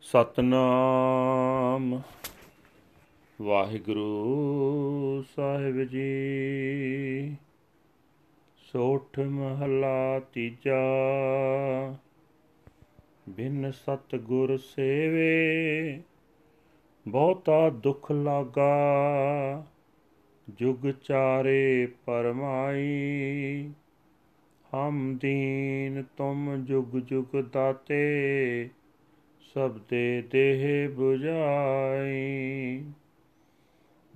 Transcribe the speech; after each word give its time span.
ਸਤਨਾਮ। 0.00 2.02
ਵਾਹਿਗੁਰੂ 3.42 5.24
ਸਾਹਿਬ 5.36 5.82
ਜੀ। 5.82 7.36
ਸੋਠ 8.72 9.18
ਮਹਲਾ 9.18 10.20
ਤੀਜਾ। 10.32 10.78
ਬਿਨ 13.28 13.70
ਸਤ 13.70 14.16
ਗੁਰ 14.16 14.56
ਸੇਵੇ, 14.56 16.00
ਬਹੁਤਾ 17.08 17.70
ਦੁਖ 17.70 18.12
ਲਾਗਾ। 18.12 19.66
ਜੁਗ 20.50 20.90
ਚਾਰੇ 20.90 21.88
ਪਰਮਾਈ, 22.06 23.70
ਹਮ 24.74 25.18
ਦੀਨ 25.22 26.04
ਤੁਮ 26.16 26.64
ਜੁਗ 26.64 26.98
ਜੁਗ 26.98 27.44
ਦਾਤੇ। 27.52 28.68
ਸਭ 29.54 29.78
ਦੇ 29.88 30.22
ਦੇਹ 30.22 30.88
부ਜਾਈ 30.88 32.84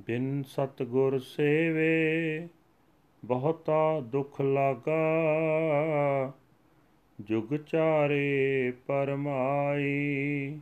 ਬਿਨ 0.01 0.43
ਸਤਗੁਰ 0.43 1.19
ਸੇਵੇ 1.19 2.49
ਬਹੁਤਾ 3.25 4.01
ਦੁਖ 4.01 4.41
ਲਾਗਾ। 4.41 5.03
ਜੁਗ 7.21 7.57
ਚਾਰੇ 7.57 8.73
ਪਰਮਾਈ। 8.87 10.59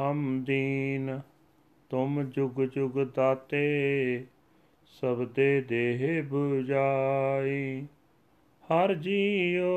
ਹਮ 0.00 0.44
ਦੀਨ, 0.44 1.20
ਤੁਮ 1.90 2.22
ਜੁਗ 2.22 2.62
ਜੁਗ 2.62 2.98
ਦਾਤੇ, 3.14 4.24
ਸਭ 4.86 5.24
ਦੇ 5.24 5.60
ਦੇਹ 5.60 6.22
부ਜਾਈ 6.22 7.86
ਹਰ 8.62 8.94
ਜੀਓ 8.94 9.72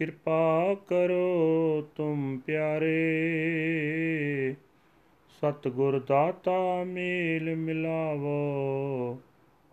ਕਿਰਪਾ 0.00 0.76
ਕਰੋ 0.86 1.80
ਤੁਮ 1.96 2.38
ਪਿਆਰੇ। 2.46 2.96
ਸਤਗੁਰ 5.28 6.04
ਦਾਤਾ 6.08 6.84
ਮੇਲ 6.84 7.56
ਮਿਲਾਵੋ, 7.56 8.38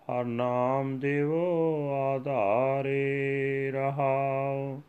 ਹਰ 0.01 0.25
ਨਾਮ 0.25 0.99
ਦੇਵੋ 0.99 1.89
ਆਧਾਰੇ 1.93 3.71
ਰਹਾਉ 3.71 4.81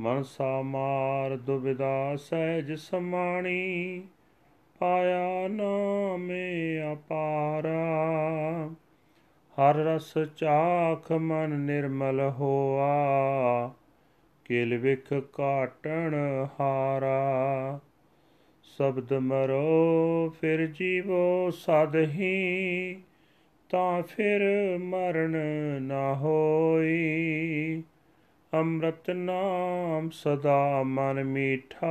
ਮਨਸਾ 0.00 0.62
ਮਾਰ 0.62 1.36
ਦੁਬਿਦਾ 1.36 2.16
ਸਹਿਜ 2.16 2.72
ਸਮਾਣੀ, 2.72 4.02
ਪਾਇਆ 4.78 5.48
ਨਾਮੇ 5.48 6.78
ਅਪਾਰਾ। 6.92 7.86
ਹਰ 9.58 9.74
ਰਸ 9.74 10.14
ਚਾਖ 10.36 11.12
ਮਨ 11.12 11.50
ਨਿਰਮਲ 11.50 12.20
ਹੋਆ 12.20 12.94
ਕਿਲ 14.52 14.78
ਵਿਖ 14.78 15.12
ਕਾਟਣ 15.32 16.14
ਹਾਰਾ। 16.60 17.80
ਸ਼ਬਦ 18.62 19.12
ਮਰੋ, 19.12 20.30
ਫਿਰ 20.40 20.66
ਜੀਵੋ 20.66 21.50
ਸਦਹੀ 21.50 22.96
ਤਾਂ 23.68 24.02
ਫਿਰ 24.02 24.40
ਮਰਨ 24.78 25.36
ਨਾ 25.82 26.14
ਹੋਈ। 26.14 27.82
ਅੰਮ੍ਰਿਤ 28.54 29.10
ਨਾਮ 29.10 30.10
ਸਦਾ 30.10 30.82
ਮਨ 30.82 31.24
ਮੀਠਾ, 31.24 31.90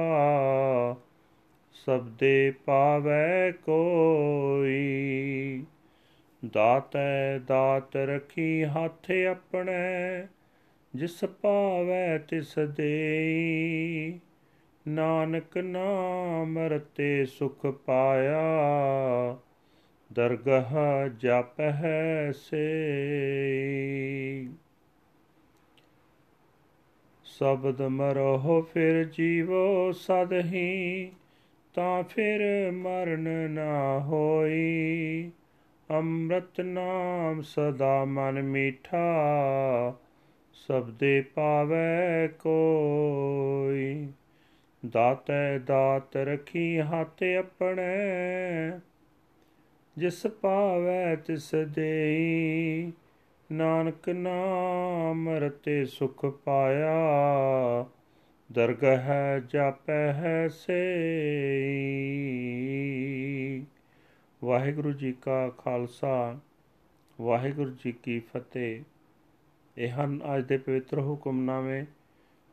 ਸਬਦੇ 1.73 2.53
ਪਾਵੈ 2.65 3.51
ਕੋਈ। 3.51 4.79
ਦਾਤੈ 6.53 7.39
ਦਾਤ 7.39 7.95
ਰਖੀ 7.95 8.63
ਹੱਥ 8.63 9.11
ਆਪਣੇ 9.29 10.27
ਜਿਸ 10.95 11.25
ਪਾਵੈ 11.25 12.17
ਤਿਸ 12.17 12.59
ਦੇਈ। 12.59 14.19
ਨਾਨਕ 14.87 15.57
ਨਾਮ 15.57 16.59
ਰਤੇ 16.59 17.25
ਸੁਖ 17.25 17.65
ਪਾਇਆ, 17.65 18.41
ਦਰਗਹ 20.13 20.75
ਜਪਹਿ 21.17 22.33
ਸੇ 22.33 22.67
ਸਬਦ 27.23 27.81
ਮਰੋ 27.81 28.61
ਫਿਰ 28.61 29.03
ਜੀਵੋ 29.03 29.91
ਸਦਹੀ, 29.91 31.11
ਤਾਂ 31.73 32.03
ਫਿਰ 32.03 32.71
ਮਰਨ 32.71 33.51
ਨਾ 33.51 33.99
ਹੋਈ। 33.99 35.31
ਅੰਮ੍ਰਿਤ 35.89 36.61
ਨਾਮ 36.61 37.41
ਸਦਾ 37.41 38.05
ਮਨ 38.05 38.41
ਮੀਠਾ 38.41 39.01
ਸਬਦੇ 40.67 41.21
ਪਾਵੈ 41.21 42.27
ਕੋਈ। 42.27 44.07
ਦਾਤੈ 44.89 45.59
ਦਾਤ 45.59 46.17
ਰਖੀ 46.17 46.79
ਹੱਥ 46.79 47.23
ਆਪਣੇ। 47.39 47.99
ਜਿਸ 49.97 50.27
ਪਾਵੈ 50.27 51.15
ਤਿਸ 51.15 51.51
ਦੇਈ, 51.55 52.91
ਨਾਨਕ 53.51 54.09
ਨਾਮ 54.09 55.29
ਰਤੇ 55.29 55.85
ਸੁਖ 55.85 56.25
ਪਾਇਆ। 56.25 56.95
ਦਰਗਹ 58.51 59.39
ਜਪੈ 59.47 60.47
ਸੇ 60.49 60.93
ਵਾਹਿਗੁਰੂ 64.43 64.91
ਜੀ 64.91 65.11
ਕਾ 65.11 65.49
ਖਾਲਸਾ, 65.49 66.39
ਵਾਹਿਗੁਰੂ 67.21 67.69
ਜੀ 67.69 67.91
ਕੀ 67.91 68.19
ਫਤਿਹ। 68.19 68.90
ਇਹ 69.77 69.89
ਹਨ 69.89 70.21
ਅੱਜ 70.37 70.45
ਦੇ 70.45 70.57
ਪਵਿੱਤਰ 70.57 70.99
ਹੁਕਮਨਾਮੇ 70.99 71.85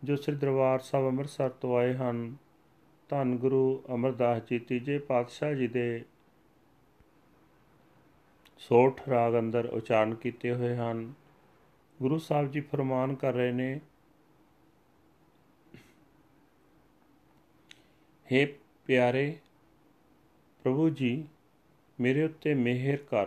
ਜੋ 0.05 0.17
ਸ੍ਰੀ 0.17 0.37
ਦਰਬਾਰ 0.37 0.79
ਸਾਹਿਬ 0.79 1.06
ਅੰਮ੍ਰਿਤਸਰ 1.06 1.49
ਤੋਂ 1.49 1.77
ਆਏ 1.77 1.95
ਹਨ। 1.95 2.37
ਧੰਨ 3.09 3.37
ਗੁਰੂ 3.37 3.83
ਅਮਰਦਾਸ 3.95 4.43
ਜੀ, 4.51 4.59
ਤੀਜੇ 4.59 4.99
ਪਾਤਸ਼ਾਹ 4.99 5.55
ਜੀ 5.55 5.69
ਦੇ 5.69 6.05
ਸੋਠ 8.59 9.09
ਰਾਗ 9.09 9.39
ਅੰਦਰ 9.39 9.65
ਉਚਾਰਨ 9.65 10.15
ਕੀਤੇ 10.15 10.55
ਹੋਏ 10.55 10.77
ਹਨ। 10.77 11.12
ਗੁਰੂ 12.03 12.19
ਸਾਹਿਬ 12.19 12.51
ਜੀ 12.51 12.61
ਫਰਮਾਨ 12.61 13.15
ਕਰ 13.15 13.33
ਰਹੇ 13.33 13.53
ਨੇ 13.53 13.81
हे 18.33 18.49
ਪਿਆਰੇ 18.87 19.37
ਪ੍ਰਭੂ 20.62 20.91
ਜੀ, 20.91 21.25
ਮੇਰੇ 22.00 22.25
ਉੱਤੇ 22.25 22.55
ਮਿਹਰ 22.55 22.97
ਕਰ। 22.97 23.27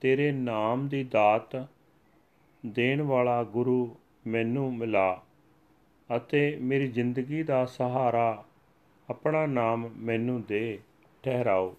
ਤੇਰੇ 0.00 0.32
ਨਾਮ 0.32 0.88
ਦੀ 0.88 1.04
ਦਾਤ 1.04 1.68
ਦੇਣ 2.66 3.02
ਵਾਲਾ 3.02 3.44
ਗੁਰੂ 3.44 3.96
ਮੈਨੂੰ 4.26 4.76
ਮਿਲਾ 4.76 5.22
ਅਤੇ 6.16 6.58
ਮੇਰੀ 6.60 6.88
ਜ਼ਿੰਦਗੀ 6.88 7.42
ਦਾ 7.42 7.66
ਸਹਾਰਾ 7.66 8.44
ਆਪਣਾ 9.10 9.46
ਨਾਮ 9.46 9.90
ਮੈਨੂੰ 9.96 10.42
ਦੇ, 10.42 10.80
ਠਹਿਰਾਓ। 11.22 11.76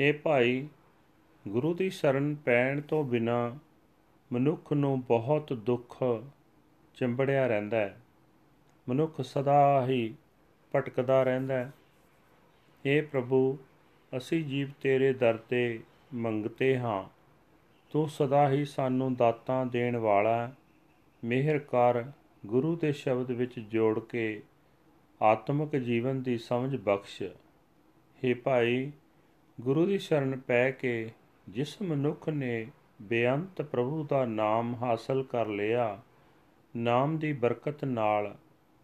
ਇਹ 0.00 0.14
ਭਾਈ 0.14 0.68
ਗੁਰੂ 1.48 1.74
ਦੀ 1.74 1.90
ਸ਼ਰਨ 1.90 2.34
ਪੈਣ 2.34 2.80
ਤੋਂ 2.80 3.04
ਬਿਨਾ 3.04 3.58
ਮਨੁੱਖ 4.32 4.72
ਨੂੰ 4.72 5.00
ਬਹੁਤ 5.00 5.52
ਦੁੱਖ 5.52 6.04
ਚਿੰਬੜਿਆ 6.94 7.46
ਰਹਿੰਦਾ 7.46 7.76
ਹੈ। 7.76 8.00
ਮਨੁੱਖ 8.88 9.20
ਸਦਾ 9.20 9.86
ਹੀ 9.86 10.14
ਭਟਕਦਾ 10.74 11.22
ਰਹਿੰਦਾ 11.22 11.54
ਹੈ। 11.54 11.72
ਇਹ 12.86 13.02
ਪ੍ਰਭੂ, 13.02 13.58
ਅਸੀਂ 14.16 14.44
ਜੀਵ 14.44 14.68
ਤੇਰੇ 14.80 15.12
ਦਰ 15.12 15.36
ਤੇ 15.36 15.80
ਮੰਗਤੇ 16.14 16.78
ਹਾਂ। 16.78 17.21
ਤੂੰ 17.92 18.08
ਸਦਾ 18.08 18.48
ਹੀ 18.50 18.64
ਸਾਨੂੰ 18.64 19.14
ਦਾਤਾਂ 19.14 19.66
ਦੇਣ 19.66 19.96
ਵਾਲਾ 19.96 20.52
ਮਿਹਰ 21.24 21.58
ਕਰ 21.58 22.04
ਗੁਰੂ 22.46 22.76
ਦੇ 22.76 22.92
ਸ਼ਬਦ 22.92 23.30
ਵਿੱਚ 23.30 23.58
ਜੋੜ 23.58 23.98
ਕੇ 24.00 24.42
ਆਤਮਿਕ 25.22 25.76
ਜੀਵਨ 25.76 26.22
ਦੀ 26.22 26.38
ਸਮਝ 26.38 26.76
ਬਖਸ਼। 26.76 27.22
हे 28.22 28.36
ਭਾਈ, 28.44 28.92
ਗੁਰੂ 29.60 29.86
ਦੀ 29.86 29.98
ਸ਼ਰਨ 29.98 30.36
ਪੈ 30.36 30.70
ਕੇ 30.70 31.10
ਜਿਸ 31.48 31.82
ਮਨੁੱਖ 31.82 32.28
ਨੇ 32.28 32.66
ਬੇਅੰਤ 33.02 33.62
ਪ੍ਰਭੂ 33.62 34.06
ਦਾ 34.10 34.24
ਨਾਮ 34.24 34.74
ਹਾਸਲ 34.74 35.22
ਕਰ 35.22 35.46
ਲਿਆ, 35.46 35.98
ਨਾਮ 36.76 37.18
ਦੀ 37.18 37.32
ਬਰਕਤ 37.32 37.84
ਨਾਲ 37.84 38.36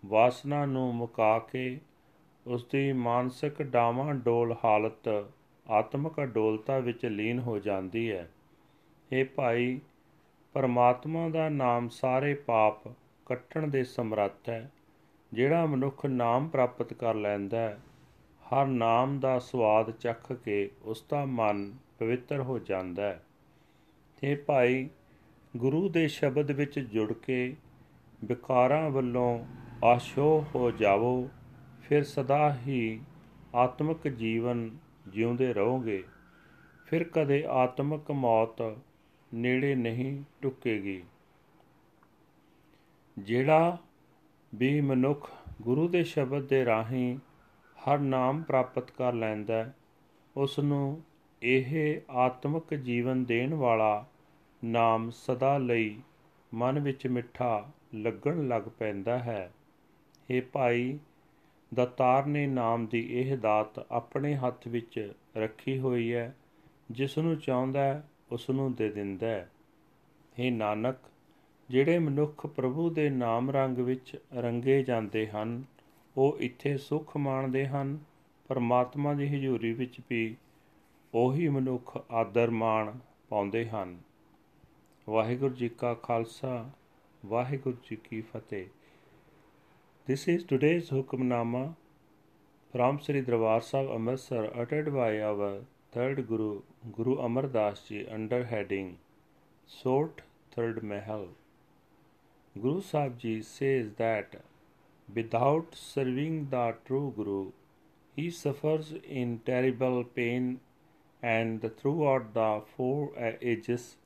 ਵਾਸਨਾ 0.07 0.67
ਨੂੰ 0.67 0.95
ਮੁਕਾ 0.95 1.39
ਕੇ 1.39 1.81
ਉਸ 2.47 2.67
ਦੀ 2.73 2.93
ਮਾਨਸਿਕ 2.93 3.63
ਡਾਵਾਂ 3.63 4.15
ਡੋਲ 4.15 4.55
ਹਾਲਤ 4.65 5.27
ਆਤਮਿਕ 5.71 6.21
ਡੋਲਤਾ 6.21 6.79
ਵਿੱਚ 6.79 7.07
ਲੀਨ 7.07 7.39
ਹੋ 7.39 7.59
ਜਾਂਦੀ 7.59 8.11
ਹੈ। 8.13 8.29
ਇਹ 9.13 9.25
ਭਾਈ, 9.25 9.81
ਪਰਮਾਤਮਾ 10.53 11.29
ਦਾ 11.29 11.49
ਨਾਮ 11.49 11.89
ਸਾਰੇ 11.89 12.35
ਪਾਪ 12.35 12.89
ਕੱਟਣ 13.27 13.67
ਦੇ 13.67 13.85
ਸਮਰੱਥ 13.85 14.49
ਹੈ, 14.49 14.71
ਜਿਹੜਾ 15.33 15.67
ਮਨੁੱਖ 15.67 16.07
ਨਾਮ 16.07 16.49
ਪ੍ਰਾਪਤ 16.49 16.93
ਕਰ 16.93 17.15
ਲੈਂਦਾ 17.15 17.59
ਹੈ, 17.59 17.81
ਹਰ 18.43 18.67
ਨਾਮ 18.67 19.21
ਦਾ 19.21 19.39
ਸਵਾਦ 19.39 19.91
ਚੱਖ 19.91 20.33
ਕੇ 20.33 20.71
ਉਸ 20.83 21.05
ਦਾ 21.11 21.25
ਮਨ 21.25 21.75
ਪਵਿੱਤਰ 21.99 22.41
ਹੋ 22.41 22.59
ਜਾਂਦਾ 22.59 23.03
ਹੈ। 23.03 23.25
ਤੇ 24.21 24.35
ਭਾਈ, 24.35 24.89
ਗੁਰੂ 25.57 25.89
ਦੇ 25.89 26.09
ਸ਼ਬਦ 26.09 26.51
ਵਿੱਚ 26.51 26.81
ਜੁੜ 26.81 27.13
ਕੇ 27.13 27.57
ਵਿਕਾਰਾਂ 28.25 28.91
ਵੱਲੋਂ 28.91 29.45
ਆਸ਼ੋ 29.85 30.45
ਹੋ 30.55 30.71
ਜਾਵੋ, 30.71 31.29
ਫਿਰ 31.83 32.05
ਸਦਾ 32.05 32.57
ਹੀ 32.67 33.01
ਆਤਮਿਕ 33.55 34.09
ਜੀਵਨ 34.09 34.71
ਜਿਉਂਦੇ 35.09 35.55
ਰਹੋਗੇ, 35.55 36.05
ਫਿਰ 36.87 37.05
ਕਦੇ 37.05 37.45
ਆਤਮਿਕ 37.49 38.11
ਮੌਤ 38.11 38.77
ਨੇੜੇ 39.35 39.75
ਨਹੀਂ 39.75 40.25
ਟੁੱਕੇਗੀ। 40.43 41.05
ਜਿਹੜਾ 43.19 43.79
ਵੀ 44.55 44.81
ਮਨੁੱਖ 44.81 45.31
ਗੁਰੂ 45.63 45.89
ਦੇ 45.89 46.05
ਸ਼ਬਦ 46.05 46.47
ਦੇ 46.47 46.65
ਰਾਹੀਂ 46.65 47.19
ਹਰ 47.79 47.99
ਨਾਮ 47.99 48.43
ਪ੍ਰਾਪਤ 48.43 48.91
ਕਰ 48.91 49.13
ਲੈਂਦਾ 49.13 49.73
ਉਸ 50.37 50.59
ਨੂੰ 50.59 51.03
ਇਹ 51.43 52.01
ਆਤਮਿਕ 52.11 52.75
ਜੀਵਨ 52.75 53.25
ਦੇਣ 53.25 53.55
ਵਾਲਾ 53.55 54.07
ਨਾਮ 54.65 55.11
ਸਦਾ 55.11 55.59
ਲਈ 55.59 56.01
ਮਨ 56.55 56.81
ਵਿੱਚ 56.81 57.07
ਮਿੱਠਾ 57.07 57.71
ਲੱਗਣ 57.95 58.49
ਲੱਗ 58.49 58.63
ਪੈਂਦਾ 58.63 59.19
ਹੈ। 59.19 59.53
ਇਹ 60.31 60.43
ਭਾਈ, 60.43 60.99
ਦਤਾਰ 61.75 62.27
ਨੇ 62.27 62.47
ਨਾਮ 62.47 62.87
ਦੀ 62.87 63.21
ਇਹ 63.21 63.39
ਦਾਤ 63.39 63.87
ਆਪਣੇ 63.93 64.35
ਹੱਥ 64.35 64.69
ਵਿੱਚ 64.69 65.13
ਰੱਖੀ 65.37 65.79
ਹੋਈ 65.79 66.15
ਹੈ 66.15 66.37
ਜਿਸ 66.91 67.19
ਨੂੰ 67.19 67.39
ਚਾਹੁੰਦਾ 67.39 68.03
ਉਸ 68.33 68.51
ਨੂੰ 68.51 68.75
ਦੇ 68.75 68.89
ਦਿੰਦਾ 68.89 69.27
ਹੈ। 69.27 69.51
हे 70.41 70.55
ਨਾਨਕ, 70.55 70.97
ਜਿਹੜੇ 71.71 71.99
ਮਨੁੱਖ 71.99 72.47
ਪ੍ਰਭੂ 72.47 72.91
ਦੇ 72.91 73.11
ਨਾਮ 73.11 73.51
ਰੰਗ 73.51 73.79
ਵਿੱਚ 73.79 74.23
ਰੰਗੇ 74.35 74.83
ਜਾਂਦੇ 74.83 75.29
ਹਨ, 75.29 75.65
ਉਹ 76.17 76.37
ਇੱਥੇ 76.41 76.77
ਸੁੱਖ 76.77 77.17
ਮਾਣਦੇ 77.17 77.67
ਹਨ। 77.67 77.99
ਪਰਮਾਤਮਾ 78.49 79.15
ਦੀ 79.15 79.27
ਹਜ਼ੂਰੀ 79.27 79.73
ਵਿੱਚ 79.73 80.01
ਵੀ 80.11 80.37
ਉਹੀ 81.15 81.49
ਮਨੁੱਖ 81.49 82.05
ਆਦਰ 82.11 82.51
ਮਾਣ 82.51 82.99
ਪਾਉਂਦੇ 83.29 83.69
ਹਨ। 83.69 83.99
ਵਾਹਿਗੁਰੂ 85.09 85.55
ਜੀ 85.55 85.69
ਕਾ 85.69 85.95
ਖਾਲਸਾ, 85.95 86.71
ਵਾਹਿਗੁਰੂ 87.27 87.77
ਜੀ 87.91 87.97
ਕੀ 87.97 88.21
ਫਤਿਹ। 88.21 88.67
This 90.11 90.37
is 90.37 90.43
today's 90.55 90.97
Hukamnama 90.97 91.69
from 92.75 92.97
Sri 92.97 93.27
Darbar 93.27 93.61
Sahib 93.61 93.91
Amritsar 93.99 94.45
uttered 94.63 94.91
by 94.91 95.11
our 95.33 95.65
third 95.93 96.29
Guru, 96.29 96.63
Guru 96.93 97.19
Amar 97.19 97.47
Das 97.47 97.81
Ji 97.89 98.07
under 98.07 98.45
heading 98.45 98.99
Sort 99.67 100.21
Third 100.55 100.83
Mahal. 100.83 101.29
Guru 102.61 102.83
Sahib 102.83 103.19
Ji 103.19 103.41
says 103.43 103.93
that 103.97 104.41
without 105.15 105.75
serving 105.75 106.49
the 106.51 106.75
true 106.85 107.13
Guru, 107.17 107.53
he 108.15 108.31
suffers 108.31 108.93
in 109.03 109.41
terrible 109.47 110.05
pain 110.05 110.61
and 111.23 111.71
throughout 111.79 112.35
the 112.35 112.63
four 112.77 113.13
ages 113.41 113.97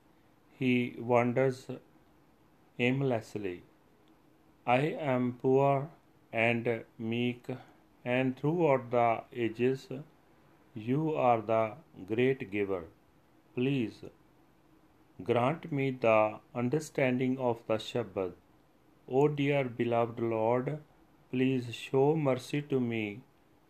he 0.59 0.95
wanders 0.99 1.67
aimlessly. 2.79 3.63
I 4.67 4.81
am 5.13 5.39
poor 5.43 5.91
and 6.33 6.85
meek, 6.99 7.47
and 8.05 8.37
throughout 8.37 8.91
the 8.91 9.23
ages 9.33 9.89
you 10.75 11.15
are 11.15 11.41
the 11.41 11.75
great 12.09 12.51
giver. 12.51 12.85
Please 13.55 14.05
grant 15.23 15.71
me 15.73 15.91
the 15.91 16.39
understanding 16.55 17.39
of 17.39 17.61
the 17.67 17.75
Shabad. 17.75 18.33
O 19.09 19.29
dear 19.29 19.65
beloved 19.65 20.21
Lord, 20.21 20.79
please 21.31 21.75
show 21.75 22.17
mercy 22.17 22.63
to 22.63 22.81
me, 22.81 23.21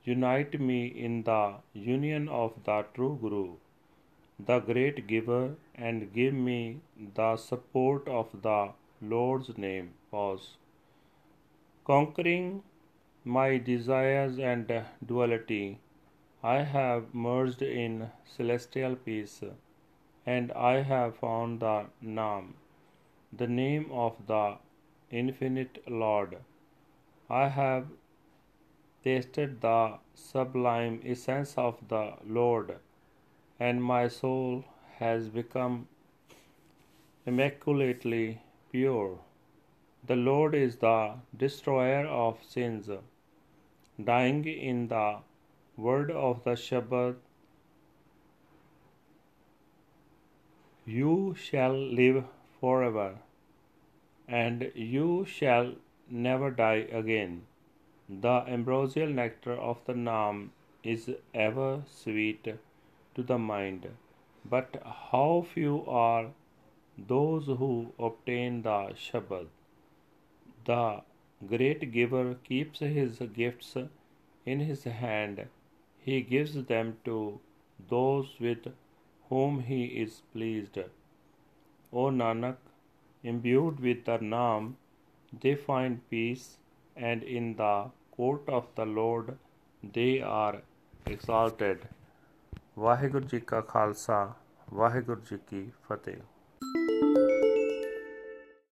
unite 0.04 0.60
me 0.60 0.86
in 0.86 1.22
the 1.24 1.54
union 1.74 2.28
of 2.28 2.54
the 2.64 2.84
true 2.94 3.18
Guru, 3.20 3.56
the 4.38 4.60
great 4.60 5.06
giver, 5.06 5.56
and 5.74 6.12
give 6.12 6.34
me 6.34 6.80
the 7.14 7.36
support 7.36 8.08
of 8.08 8.28
the 8.42 8.70
Lord's 9.00 9.56
name. 9.58 9.94
Pause 10.10 10.56
conquering 11.84 12.62
my 13.24 13.58
desires 13.58 14.38
and 14.38 14.72
duality, 15.04 15.78
I 16.44 16.62
have 16.62 17.14
merged 17.14 17.62
in 17.62 18.10
celestial 18.24 18.96
peace, 18.96 19.44
and 20.26 20.50
I 20.52 20.82
have 20.82 21.16
found 21.16 21.60
the 21.60 21.86
Nam, 22.00 22.54
the 23.32 23.46
name 23.46 23.92
of 23.92 24.26
the 24.26 24.58
infinite 25.10 25.88
Lord. 25.88 26.38
I 27.30 27.48
have 27.48 27.86
tasted 29.04 29.60
the 29.60 29.98
sublime 30.14 31.00
essence 31.04 31.56
of 31.56 31.78
the 31.88 32.14
Lord, 32.26 32.76
and 33.60 33.82
my 33.84 34.08
soul 34.08 34.64
has 34.98 35.28
become 35.28 35.86
immaculately 37.24 38.40
pure. 38.72 39.18
The 40.04 40.16
Lord 40.16 40.56
is 40.56 40.76
the 40.78 41.14
destroyer 41.36 42.06
of 42.06 42.42
sins. 42.42 42.90
Dying 44.02 44.44
in 44.44 44.88
the 44.88 45.18
word 45.76 46.10
of 46.10 46.44
the 46.44 46.50
Shabbat, 46.50 47.16
you 50.84 51.34
shall 51.38 51.72
live 51.72 52.24
forever, 52.60 53.14
and 54.28 54.70
you 54.74 55.24
shall 55.24 55.72
never 56.10 56.50
die 56.50 56.86
again. 56.92 57.42
The 58.08 58.44
ambrosial 58.46 59.08
nectar 59.08 59.54
of 59.54 59.78
the 59.86 59.94
Nam 59.94 60.52
is 60.82 61.10
ever 61.32 61.82
sweet 61.86 62.44
to 63.14 63.22
the 63.22 63.38
mind, 63.38 63.88
but 64.44 64.82
how 65.12 65.46
few 65.54 65.84
are 65.86 66.26
those 66.98 67.46
who 67.46 67.92
obtain 67.98 68.62
the 68.62 68.92
Shabbat. 68.94 69.46
The 70.64 71.02
great 71.48 71.90
giver 71.92 72.34
keeps 72.34 72.80
his 72.80 73.18
gifts 73.32 73.76
in 74.44 74.60
his 74.60 74.84
hand. 74.84 75.46
He 76.01 76.21
gives 76.21 76.53
them 76.65 76.97
to 77.05 77.39
those 77.89 78.39
with 78.39 78.67
whom 79.29 79.59
he 79.59 79.85
is 80.03 80.21
pleased. 80.33 80.77
O 81.93 82.09
Nanak, 82.11 82.57
imbued 83.23 83.79
with 83.79 84.05
the 84.05 84.17
Nam, 84.17 84.77
they 85.41 85.55
find 85.55 85.99
peace, 86.09 86.57
and 86.95 87.23
in 87.23 87.55
the 87.55 87.91
court 88.11 88.49
of 88.49 88.67
the 88.75 88.85
Lord 88.85 89.37
they 89.97 90.21
are 90.21 90.61
exalted. 91.05 91.85
Waheguru 92.77 93.27
ji 93.27 93.39
ਕਾ 93.39 93.61
ਖਾਲਸਾ 93.61 94.33
ਵਾਹਿਗੁਰੂ 94.73 95.21
ਜੀ 95.21 95.37
ਕੀ 95.47 95.69
ਫਤਿਹ 95.89 96.17